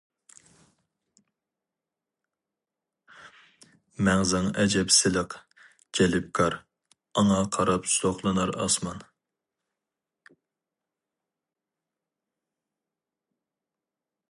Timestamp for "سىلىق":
4.95-5.35